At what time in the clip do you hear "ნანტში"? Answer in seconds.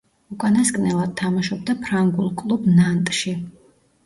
2.81-3.37